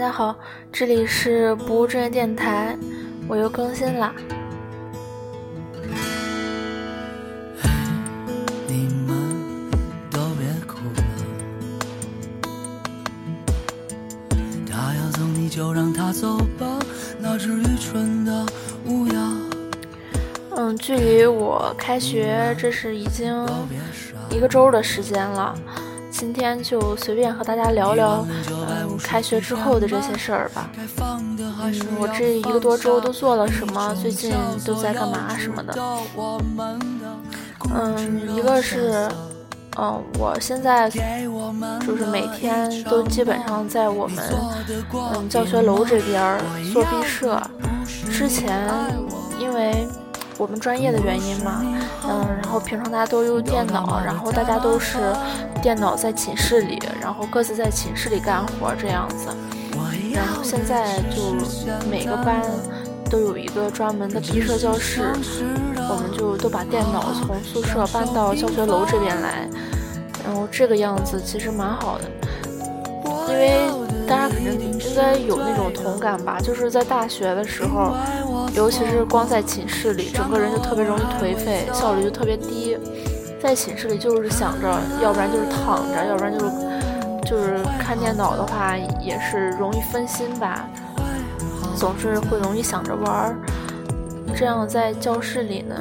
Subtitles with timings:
[0.00, 0.34] 大家好，
[0.72, 2.74] 这里是不务正业电台，
[3.28, 4.14] 我又更新啦。
[8.66, 9.70] 你们
[10.10, 10.78] 都别哭，
[14.70, 16.78] 他要走你就让他走吧，
[17.18, 18.46] 那只愚蠢的
[18.86, 19.32] 乌鸦。
[20.56, 23.46] 嗯，距离我开学这是已经
[24.30, 25.54] 一个周的时间了，
[26.10, 28.26] 今天就随便和大家聊聊，
[29.00, 30.70] 开学之后的这些事儿吧。
[31.00, 31.38] 嗯，
[31.98, 33.94] 我这一个多周都做了什么？
[34.00, 34.32] 最近
[34.64, 35.74] 都在干嘛什么的？
[37.74, 39.08] 嗯，一个是，
[39.78, 44.24] 嗯，我现在就是每天都基本上在我们
[45.14, 46.38] 嗯教学楼这边
[46.72, 47.40] 做毕设。
[48.10, 48.68] 之前
[49.38, 49.86] 因为
[50.40, 51.62] 我们专业的原因嘛，
[52.08, 54.96] 嗯，然后平常大家都用电脑，然后大家都是
[55.60, 59.28] 电脑在寝室里，然后各自在寝室里干活这样子。
[60.14, 61.36] 然后现在就
[61.90, 62.40] 每个班
[63.10, 65.02] 都有一个专门的毕设教室，
[65.76, 69.46] 我们就都把电脑从宿舍搬到教学楼这边来，
[70.24, 72.04] 然后这个样子其实蛮好的，
[73.28, 73.68] 因为
[74.10, 77.94] 大家肯定应该有那种同感吧，就是在大学的时候，
[78.56, 82.76] 尤其是光在寝室里，整个人就特别容易颓废，效率就特别低，
[83.40, 84.68] 在寝室里就是想着，
[85.00, 86.50] 要不然就是躺着，要不然就是。
[87.26, 90.68] 就是看电脑的话，也是容易分心吧，
[91.76, 93.36] 总是会容易想着玩儿。
[94.34, 95.76] 这样在教室里呢，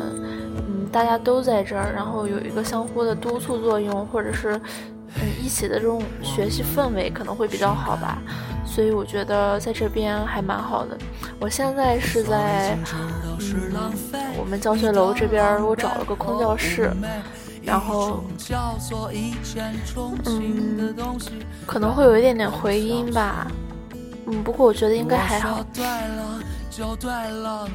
[0.57, 4.61] 嗯，大家都在这儿，然后有一个相互的督促作用，或者是
[5.49, 8.19] 一起的这种学习氛围可能会比较好吧。
[8.67, 10.95] 所以我觉得在这边还蛮好的。
[11.39, 12.77] 我现在是在
[14.37, 16.91] 我们教学楼这边，我找了个空教室。
[17.63, 18.23] 然后，
[20.25, 20.95] 嗯，
[21.65, 23.47] 可能会有一点点回音吧，
[24.27, 25.65] 嗯，不过我觉得应该还好。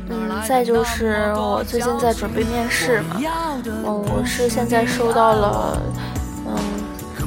[0.09, 3.21] 嗯，再就是我最近在准备面试嘛，
[3.67, 5.83] 嗯，我是现在收到了，
[6.47, 6.57] 嗯，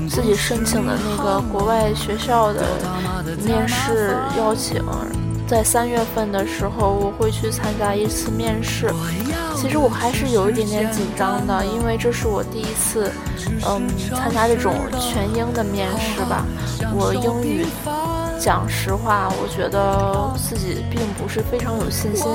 [0.10, 2.64] 自己申请的那个国外学校的
[3.44, 4.84] 面试邀请。
[5.48, 8.94] 在三月份的时候，我会去参加一次面试。
[9.56, 13.10] 其实我还是有一点点紧张的，因为这是我第一次，
[13.66, 16.46] 嗯，参加这种全英的面试吧。
[16.94, 17.66] 我英语
[18.38, 22.28] 讲实话，我觉得自己并不是非常有信心。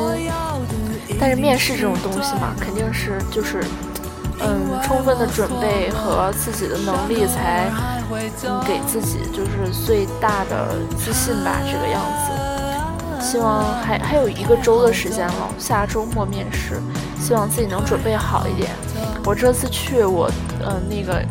[1.21, 3.63] 但是面试这种东西嘛，肯定是就是，
[4.45, 7.71] 嗯，充分的准备和自己的能力才，
[8.11, 13.23] 嗯，给自己就是最大的自信吧，这个样子。
[13.25, 16.81] 希望还还有一个周的时间了，下周末面试，
[17.21, 18.71] 希望自己能准备好一点。
[19.25, 20.29] 我这次去，我
[20.61, 21.23] 嗯那个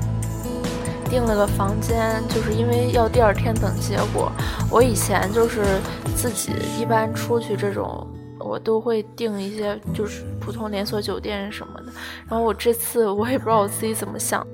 [1.09, 4.31] 订了个房间，就是因为要第二天等结果。
[4.69, 5.81] 我以前就是
[6.15, 8.07] 自己一般出去这种，
[8.41, 11.91] 我都会订一些就是普通连锁酒店什么的。
[12.27, 14.45] 然后我这次我也不知道我自己怎么想，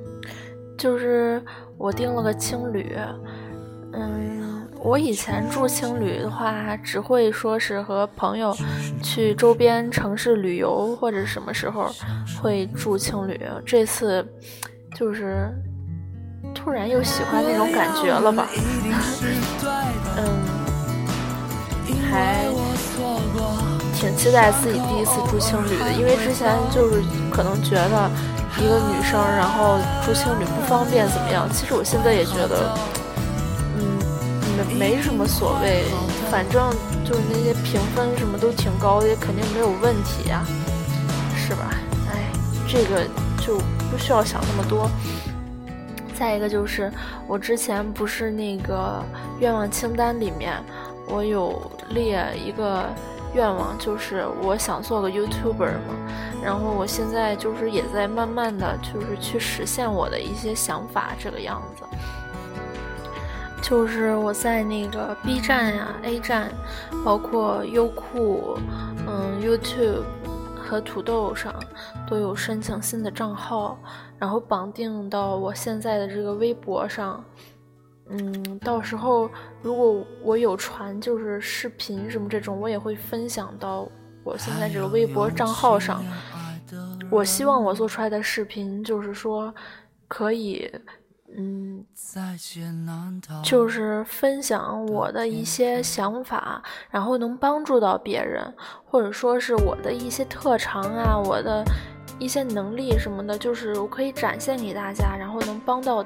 [0.77, 1.41] 就是
[1.77, 2.95] 我订了个青旅，
[3.93, 4.45] 嗯。
[4.79, 8.55] 我以前住青旅的话，只会说是和朋友
[9.01, 11.89] 去周边城市旅游，或者什么时候
[12.39, 13.41] 会住青旅。
[13.65, 14.25] 这次
[14.95, 15.51] 就是
[16.53, 18.47] 突然又喜欢那种感觉了吧？
[20.15, 20.45] 嗯，
[22.09, 22.45] 还
[23.99, 28.09] 挺期待自己第一次住青旅的，因为之前就是可能觉得
[28.59, 31.49] 一个女生然后住青旅不方便怎么样？
[31.51, 32.77] 其实我现在也觉得。
[33.75, 33.97] 嗯
[34.57, 35.83] 没没什么所谓，
[36.31, 36.71] 反正
[37.05, 40.43] 就是那些评分什么都挺高的，也肯定没有问题呀，
[41.35, 41.69] 是吧？
[42.11, 42.31] 哎，
[42.67, 43.03] 这个
[43.39, 43.57] 就
[43.91, 44.89] 不需要想那么多。
[46.15, 46.91] 再一个就是，
[47.27, 49.03] 我之前不是那个
[49.39, 50.53] 愿望清单里面，
[51.07, 52.83] 我有列一个
[53.37, 55.93] 愿望，就是我想做个 YouTuber 嘛。
[56.43, 61.83] 然后我现在就是也在慢慢的就是去实现我的一些想法，这个样子。
[63.61, 66.49] 就是我在那个 B 站呀、A 站，
[67.05, 68.57] 包括优酷、
[69.05, 70.03] 嗯 YouTube
[70.57, 71.53] 和土豆上
[72.09, 73.77] 都有申请新的账号，
[74.17, 77.23] 然后绑定到我现在的这个微博上。
[78.09, 79.29] 嗯，到时候
[79.61, 83.87] 如果我有传就是视频什么这种，我也会分享到
[84.23, 86.03] 我现在这个微博账号上。
[87.09, 89.53] 我希望我做出来的视频就是说
[90.07, 90.71] 可以。
[91.39, 91.85] 嗯，
[93.43, 98.41] 就是分享我的一些想法，然后能帮助到别人，
[98.85, 101.65] 或者说是我的一些特长啊，我的
[102.17, 106.01] 一些能力什么的，就是我可以展现给大家，然后能帮到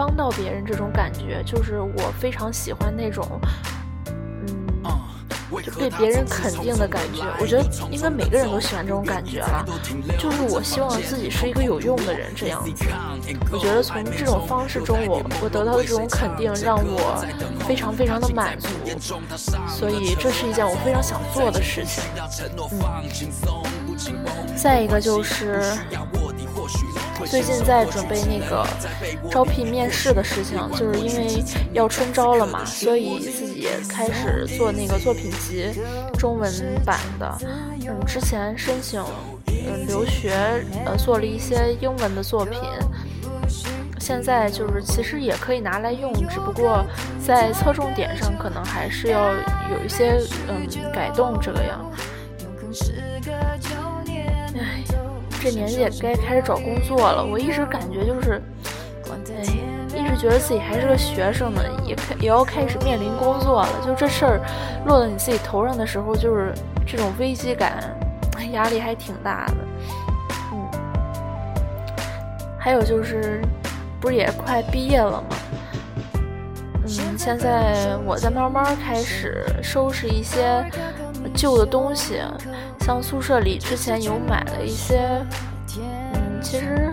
[0.00, 3.38] 帮到别人这种感觉，就是我非常喜欢那种
[4.46, 4.88] 嗯。
[5.62, 7.22] 就被别人肯定的感觉。
[7.38, 9.66] 我觉得应该每个人都喜欢这种感觉了，
[10.18, 12.86] 就是我希望自己是一个有用的人这样子。
[13.52, 17.22] 我觉得从这种方式中，我我得到的这种肯定让我
[17.68, 18.68] 非常非常的满足，
[19.68, 22.02] 所以这是一件我非常想做的事情。
[24.08, 25.62] 嗯，再一个就是。
[27.26, 28.66] 最近在准备那个
[29.30, 35.70] 招聘面试的事情，就是因为要春招了嘛，所以自己开始做那个作品集，
[36.18, 36.52] 中文
[36.84, 37.38] 版的。
[37.86, 39.02] 嗯，之前申请
[39.46, 40.32] 嗯留学，
[40.84, 42.58] 呃做了一些英文的作品，
[43.98, 46.84] 现在就是其实也可以拿来用，只不过
[47.24, 51.80] 在侧重点上可能还是要有一些嗯改动这个样。
[55.40, 58.42] 这年纪也该开始找工作了，我一直感觉就是，
[59.34, 59.42] 哎，
[59.96, 63.68] 一直觉得自己还是个学生呢，也开也要开始面临工作了。
[63.84, 64.40] 就这事儿
[64.84, 66.52] 落到你自己头上的时候，就是
[66.86, 67.82] 这种危机感，
[68.52, 69.54] 压力还挺大的。
[70.52, 70.68] 嗯，
[72.58, 73.40] 还有就是，
[73.98, 75.36] 不是也快毕业了吗？
[76.84, 80.64] 嗯，现在我在慢慢开始收拾一些
[81.34, 82.20] 旧的东西。
[82.80, 85.24] 像宿舍里之前有买了一些，
[85.76, 86.92] 嗯，其实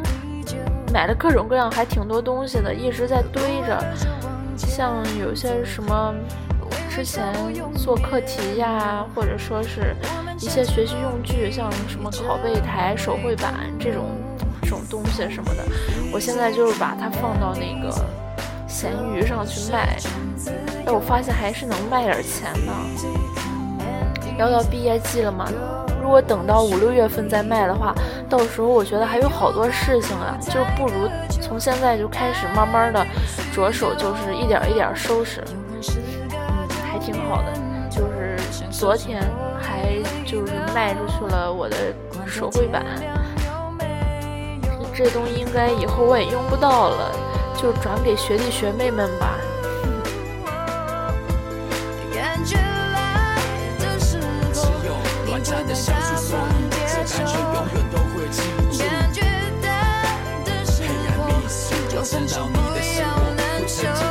[0.94, 3.84] 买了各种各样还挺多东西的，一直在堆着。
[4.58, 6.14] 像有些什么
[6.90, 7.34] 之前
[7.76, 9.96] 做课题呀，或者说是
[10.40, 14.06] 一些学习用具，像什么拷贝台、手绘板这种
[14.64, 15.64] 这种东西什么的，
[16.12, 17.94] 我现在就是把它放到那个
[18.68, 19.98] 闲鱼上去卖。
[20.86, 23.47] 哎，我发现还是能卖点钱的。
[24.38, 25.48] 要到毕业季了嘛。
[26.02, 27.94] 如果等到五六月份再卖的话，
[28.30, 31.10] 到时候我觉得还有好多事情啊，就不如
[31.42, 33.06] 从现在就开始慢慢的
[33.54, 35.82] 着手，就是一点一点收拾，嗯，
[36.90, 37.52] 还挺好的。
[37.90, 38.38] 就是
[38.70, 39.22] 昨天
[39.60, 39.90] 还
[40.24, 41.76] 就是卖出去了我的
[42.26, 42.86] 手绘板，
[44.94, 47.12] 这东西应该以后我也用不到了，
[47.56, 49.36] 就转给学弟学妹们吧。
[62.08, 64.07] 笑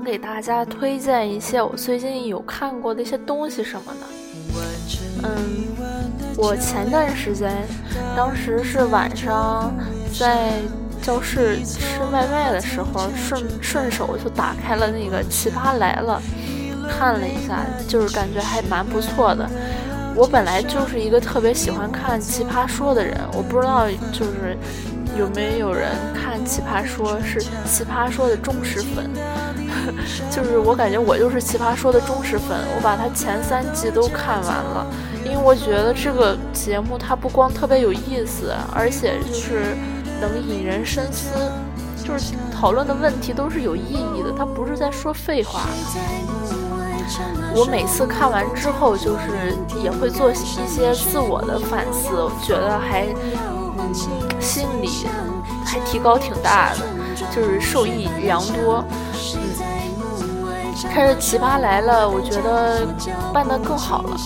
[0.00, 4.06] 想给大家推荐一些我最近有看过的一些东西什么的。
[5.24, 5.66] 嗯，
[6.38, 7.52] 我前段时间，
[8.16, 9.70] 当时是晚上
[10.18, 10.52] 在。
[11.02, 16.20] 教室吃外卖的时候，顺顺手就打开了那个《奇葩来了》，
[16.90, 19.48] 看了一下，就是感觉还蛮不错的。
[20.14, 24.58] 我本来就是一个特别喜欢看《奇葩说》的人，我不知道就是
[25.20, 29.08] 有没有人看《奇葩说》是《奇葩说》的忠实粉，
[30.32, 34.86] 就是我感觉我就是《奇葩说》的忠实粉，我把它前三季都看完了，
[35.24, 39.76] 因为我觉得这个节目它不光特别有意思，而且就是。
[40.20, 41.30] 能引人深思，
[42.04, 43.80] 就是讨论的问题都是有意
[44.14, 45.60] 义的，它不是在说废话。
[47.54, 53.06] 我每次看完之后，就是也会做一些自我的反思，我觉得还
[54.40, 54.88] 心里
[55.64, 56.80] 还提高挺大的，
[57.34, 58.84] 就是受益良多。
[59.34, 59.60] 嗯
[60.90, 62.86] 开始奇葩来了，我觉得
[63.34, 64.16] 办得更好了。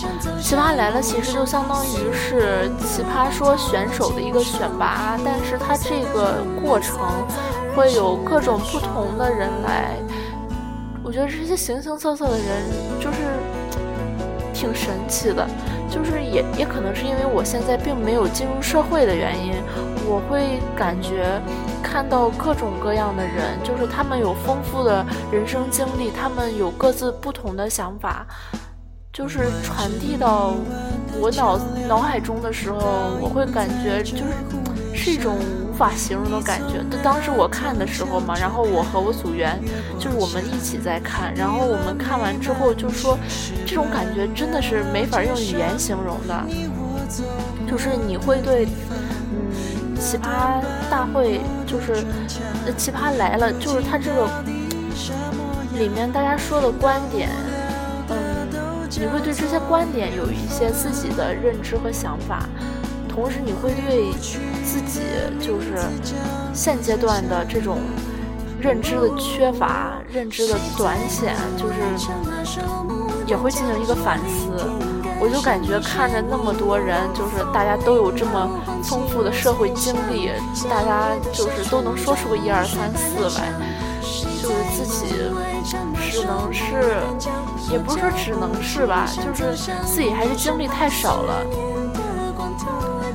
[0.41, 6.97] 奇葩来了其实就相当于是奇葩说选手的一个选拔，但是它这个过程
[7.75, 9.97] 会有各种不同的人来。
[11.03, 12.63] 我觉得这些形形色色的人，
[13.01, 13.17] 就是
[14.53, 15.45] 挺神奇的。
[15.95, 19.53] 就是也也可能是因为我现在并没有进入社会的原因，
[20.05, 21.41] 我会感觉
[21.81, 28.27] 看到各种各样的人，就是他们有丰富的人生经历，他们有各自不同的想法，
[29.13, 30.53] 就是传递到
[31.17, 34.25] 我脑脑海中的时候，我会感觉就是
[34.93, 35.37] 是一种。
[35.75, 36.77] 无法形容的感觉。
[36.89, 39.59] 就当时我看的时候嘛，然后我和我组员
[39.99, 43.19] 就是我们一起在看，然后我们看完之后就说，
[43.65, 46.43] 这种感觉真的是没法用语言形容的。
[47.67, 48.65] 就是你会对，
[49.33, 52.05] 嗯，奇葩大会就是
[52.77, 54.29] 奇葩来了，就是他这个
[55.77, 57.29] 里面大家说的观点，
[58.07, 58.15] 嗯，
[58.91, 62.47] 你会对这些观点有一些自己的认知和想法。
[63.15, 64.11] 同时，你会对
[64.61, 64.99] 自己
[65.39, 65.77] 就是
[66.53, 67.77] 现阶段的这种
[68.59, 71.75] 认知的缺乏、认知的短浅，就是
[73.25, 74.69] 也会进行一个反思。
[75.17, 78.49] 我就感觉看着那么多人，就是大家都有这么
[78.83, 80.29] 丰富的社会经历，
[80.69, 83.53] 大家就是都能说出个一二三四来，
[84.43, 85.15] 就是自己
[86.11, 86.97] 只能是，
[87.71, 91.45] 也不是说只能是吧，就是自己还是经历太少了。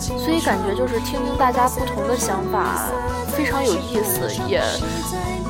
[0.01, 2.87] 所以感觉就是听听大家不同的想法，
[3.29, 4.63] 非常有意思，也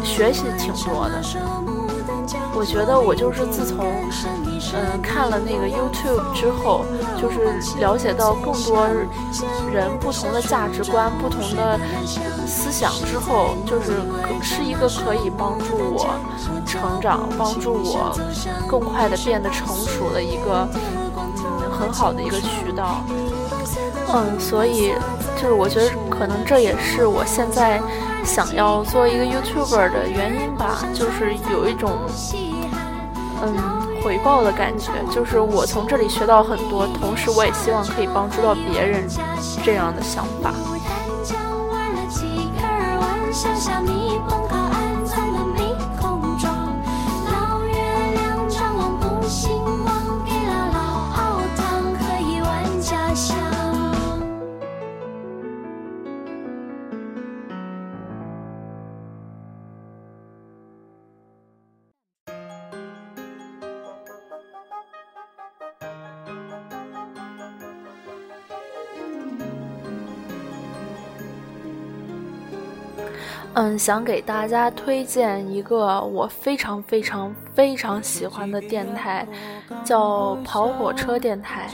[0.03, 1.23] 学习挺多的。
[2.53, 3.87] 我觉得我就是自从
[4.75, 6.85] 嗯看了那个 YouTube 之后，
[7.21, 8.87] 就是了解到更多
[9.73, 11.79] 人不同的价值观、不同的
[12.47, 14.03] 思想之后，就是
[14.43, 16.15] 是一个可以帮助我
[16.67, 18.15] 成长、帮助我
[18.69, 23.01] 更快的变得成熟的一个嗯很好的一个渠道。
[24.13, 24.93] 嗯，所以
[25.41, 27.81] 就是我觉得可能这也是我现在
[28.25, 31.93] 想要做一个 YouTuber 的原因吧，就是有一种
[33.43, 33.55] 嗯
[34.03, 39.07] 回报的感觉，就是我从这里学到很多，同时我也希望可以帮助到别人
[39.65, 40.53] 这样的想法。
[73.55, 79.27] 嗯，想给大家推荐一个我非常非常非常喜欢的电台，
[79.85, 81.69] 叫跑火车电台。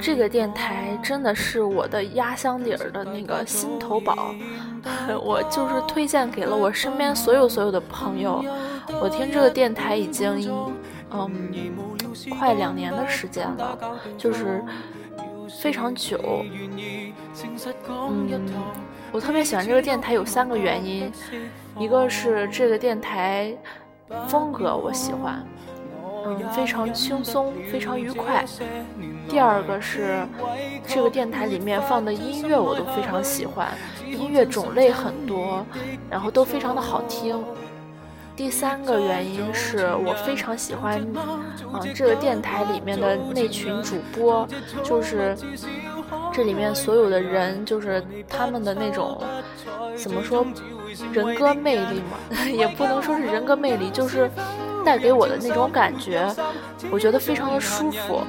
[0.00, 4.32] 这个电台真的是我的压箱底儿的那个心头宝，
[5.22, 8.44] 我就是推荐给了我身边所有所有的朋友。
[9.00, 10.50] 我听这个电台已经
[11.10, 11.30] 嗯
[12.38, 13.78] 快两年的时间了，
[14.16, 14.64] 就是
[15.60, 16.44] 非常久。
[17.88, 18.40] 嗯。
[19.12, 21.12] 我特别喜欢这个电台，有三个原因，
[21.78, 23.54] 一个是这个电台
[24.26, 25.46] 风格我喜欢，
[26.24, 28.42] 嗯，非常轻松，非常愉快。
[29.28, 30.26] 第二个是
[30.86, 33.68] 这个电台里面放的音乐我都非常喜欢，
[34.06, 35.64] 音乐种类很多，
[36.08, 37.38] 然后都非常的好听。
[38.34, 40.98] 第三个原因是我非常喜欢，
[41.74, 44.48] 嗯，这个电台里面的那群主播，
[44.82, 45.36] 就是。
[46.32, 49.20] 这里面所有的人，就是他们的那种，
[49.96, 50.44] 怎么说，
[51.12, 54.30] 人格魅力嘛， 也不能说是人格魅力，就是
[54.84, 56.26] 带给我的那种感觉，
[56.90, 58.22] 我觉得非常的舒服，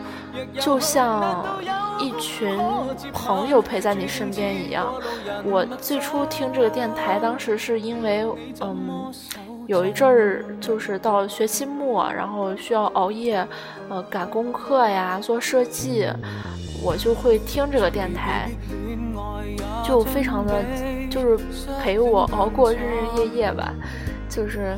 [0.59, 1.45] 就像
[1.99, 2.59] 一群
[3.13, 4.93] 朋友陪在你身边一样。
[5.45, 8.25] 我最初听这个电台，当时是因为，
[8.61, 9.11] 嗯，
[9.65, 13.47] 有一阵儿就是到学期末，然后需要熬夜，
[13.89, 16.07] 呃，赶功课呀，做设计。
[16.83, 18.51] 我就会听这个电台，
[19.85, 20.61] 就非常的，
[21.09, 21.39] 就是
[21.81, 23.73] 陪我熬过日日夜夜吧，
[24.27, 24.77] 就是，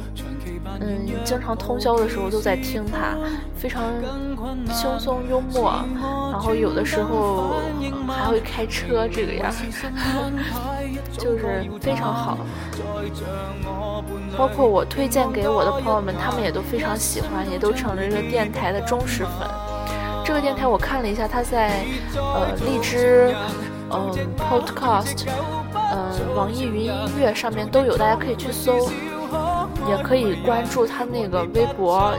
[0.79, 3.17] 嗯，经常通宵的时候都在听它，
[3.55, 3.83] 非常
[4.71, 5.73] 轻松幽默，
[6.31, 7.55] 然后有的时候
[8.07, 9.51] 还会开车这个样，
[11.17, 12.37] 就是非常好。
[14.37, 19.74] 包括我推荐给我的朋友们，他们也都非常喜欢，也都成了这个电台的忠实粉。
[20.25, 23.35] 这个电台我看了一下，它在呃荔枝、
[23.91, 25.27] 嗯 Podcast、
[25.73, 28.89] 嗯网易云音乐上面都有，大家可以去搜，
[29.87, 32.13] 也可以关注他那个微博，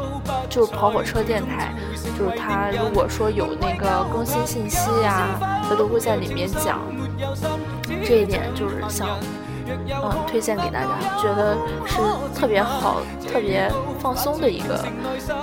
[0.48, 1.74] 就是跑火车电台，
[2.16, 6.78] 就是他如果说有那个更新信息呀，他都会在里面讲。
[8.04, 9.08] 这一点就是想
[9.74, 10.88] 嗯推荐给大家，
[11.20, 11.98] 觉得是
[12.38, 14.76] 特别好、特别放松的一个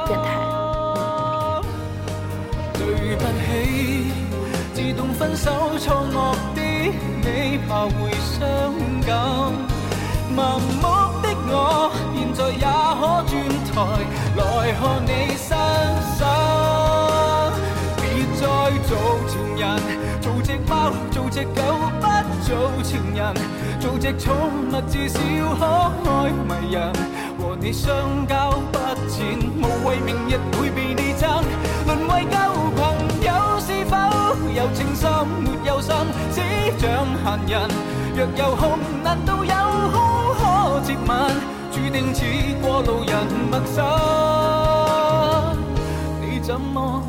[0.07, 0.42] 电台。
[3.13, 4.11] 谁不起？
[4.73, 6.91] 自动分手错愕啲，
[7.21, 8.41] 你怕会伤
[9.05, 9.13] 感。
[10.35, 10.83] 盲目
[11.21, 12.65] 的我，现在也
[12.97, 13.31] 可转
[13.69, 13.73] 台
[14.35, 14.41] 来
[14.79, 15.47] 看你身
[16.17, 16.25] 手。
[18.01, 18.03] 别
[18.33, 18.41] 再
[18.87, 18.91] 做
[19.29, 19.63] 情人，
[20.19, 21.61] 做只猫，做只狗，
[22.01, 22.03] 不
[22.41, 23.21] 做情人，
[23.79, 24.33] 做只宠
[24.71, 25.19] 物至少
[25.59, 26.91] 可爱迷人。
[27.37, 31.29] 和你相交不浅，无谓明日会被你争。
[34.63, 35.93] 有情深没有心，
[36.31, 36.39] 只
[36.79, 37.69] 像闲人。
[38.15, 39.53] 若有空，难道有
[39.91, 39.99] 空
[40.39, 41.11] 可接吻？
[41.69, 42.23] 注定似
[42.61, 43.13] 过路人
[43.51, 43.83] 陌生，
[46.21, 47.03] 你怎么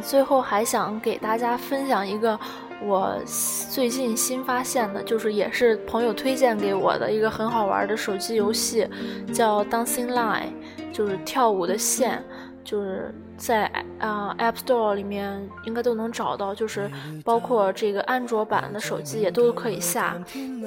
[0.00, 2.38] 最后还想给大家分享一个
[2.82, 3.16] 我
[3.70, 8.88] 最近新发现的，就是也是朋友推荐给我的一个很好玩的手机游戏，
[9.32, 10.52] 叫 Dancing Line，
[10.92, 12.22] 就是跳舞的线，
[12.64, 13.64] 就是在
[13.98, 16.90] 啊 App Store 里面应该都能找到，就是
[17.24, 20.16] 包括这个安卓版的手机也都可以下。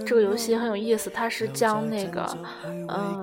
[0.06, 2.38] 这个游戏很有意思，它是将那个
[2.90, 3.22] 嗯。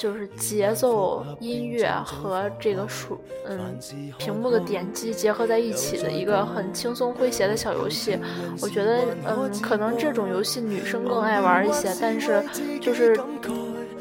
[0.00, 3.78] 就是节奏、音乐和这个数，嗯，
[4.16, 8.18] 屏幕的点击结合在一起的一个很轻松诙谐的小游戏。
[8.62, 12.42] 我觉得，嗯，可能这种游戏女生更爱玩一些，但是
[12.80, 13.14] 就是，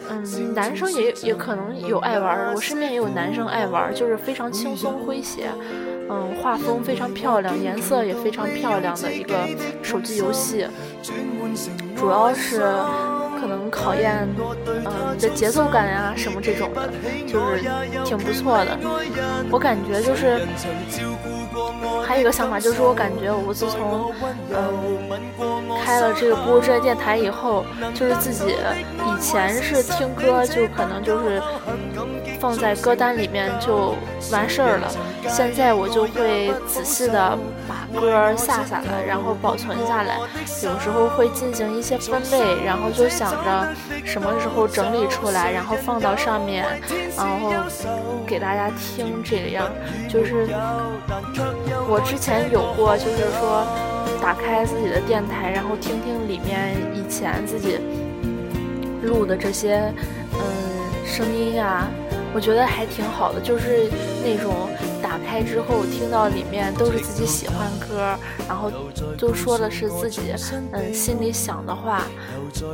[0.09, 2.55] 嗯，男生也也可能有爱玩。
[2.55, 5.49] 我身边也有男生爱玩，就是非常轻松诙谐，
[6.09, 9.35] 嗯，画风非常漂亮，颜色也非常漂亮的一个
[9.83, 10.65] 手机游戏，
[11.97, 12.63] 主要是。
[13.39, 14.27] 可能考验，
[14.65, 16.89] 嗯，的节奏感呀，什么这种的，
[17.25, 17.63] 就是
[18.03, 18.77] 挺不错的。
[19.49, 20.45] 我感觉就是，
[22.05, 24.11] 还有一个想法就是，我感觉我自从，
[24.53, 28.55] 嗯，开了这个不务正业电台以后，就是自己
[29.05, 31.41] 以前是听歌，就可能就是
[32.39, 33.95] 放在歌单里面就
[34.31, 34.87] 完事儿了。
[35.27, 40.17] 现在我就会仔细的把歌下下来，然后保存下来，
[40.63, 43.67] 有时候会进行一些分类，然后就想着
[44.05, 46.65] 什么时候整理出来，然后放到上面，
[47.17, 47.51] 然后
[48.25, 49.23] 给大家听。
[49.23, 49.69] 这样
[50.07, 50.47] 就是
[51.87, 53.67] 我之前有过，就是说
[54.21, 57.79] 打开自己的电台，然后听听里面以前自己
[59.03, 59.93] 录的这些
[60.33, 60.39] 嗯
[61.05, 61.87] 声音呀。
[62.31, 63.89] 我觉得还挺好的，就是
[64.23, 64.69] 那种
[65.29, 68.71] 开之后听到里面都是自己喜欢歌，然后
[69.15, 70.21] 都说的是自己
[70.71, 72.01] 嗯心里想的话，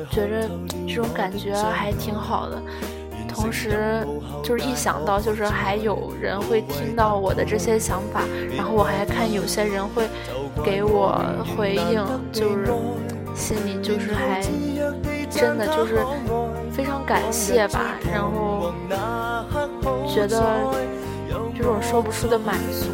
[0.09, 0.49] 觉着
[0.87, 2.61] 这种感觉还挺好的。
[3.27, 4.07] 同时，
[4.41, 8.21] 就是一想到就是还有人会听到我的这些想法，
[8.55, 10.07] 然后我还看有些人会
[10.63, 11.21] 给我
[11.57, 12.71] 回应，就是
[13.35, 14.41] 心里就是还
[15.29, 15.97] 真的就是
[16.71, 18.71] 非常感谢吧，然后。
[20.07, 20.39] 觉得
[21.65, 22.85] 种说不出的满足。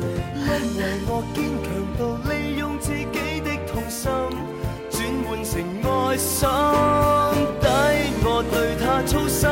[8.23, 9.49] 我对他操心，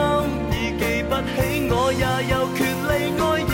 [0.51, 3.53] 已记不起我也有权利爱人。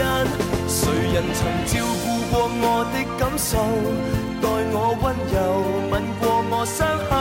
[0.67, 0.77] 谁
[1.13, 1.73] 人曾照
[2.03, 3.51] 顾过我的感受，
[4.41, 5.35] 待我温柔，
[5.89, 6.77] 吻过我伤
[7.09, 7.11] 口，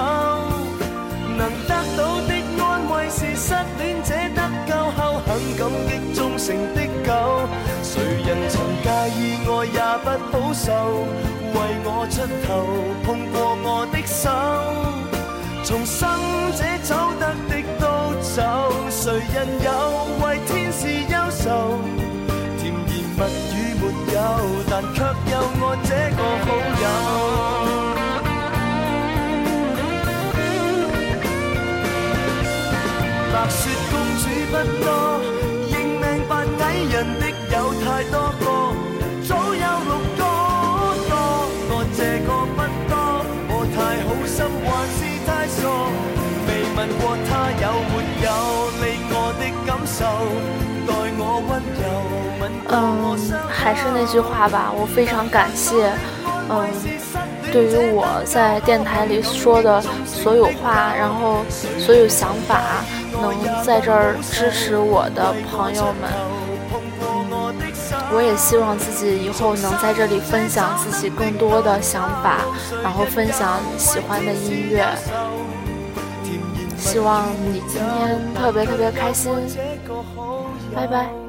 [1.38, 2.30] 能得到的
[2.62, 3.46] 安慰是失
[3.78, 6.78] 恋者得救后很感激忠诚的。
[6.82, 6.92] 谁
[7.56, 7.83] 人曾介
[9.08, 10.72] 意外也不好受，
[11.54, 12.48] 为我出头
[13.04, 14.30] 碰过我的手，
[15.62, 16.08] 从生
[16.52, 17.84] 者走得的都
[18.20, 18.42] 走，
[18.90, 19.02] 谁
[19.34, 19.68] 人有
[52.76, 53.16] 嗯，
[53.48, 55.92] 还是那句话吧，我非常感谢，
[56.50, 56.66] 嗯，
[57.52, 61.44] 对于我在电台里说的所有话，然后
[61.78, 62.60] 所有想法，
[63.12, 63.32] 能
[63.62, 66.10] 在这儿支持我的朋友们。
[68.12, 72.40] 我也希望自己以后能在这里分享自己更多的想法，
[72.82, 74.84] 然后分享喜欢的音乐。
[76.76, 79.32] 希望你今天特别特别开心，
[80.74, 81.23] 拜拜。